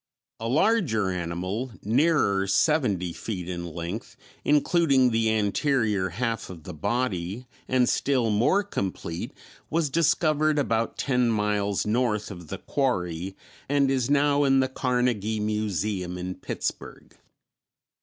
[0.39, 7.45] A larger animal, nearer seventy feet in length, including the anterior half of the body,
[7.67, 9.31] and still more complete,
[9.69, 13.35] was discovered about ten miles north of the quarry,
[13.69, 17.15] and is now in the Carnegie Museum in Pittsburg.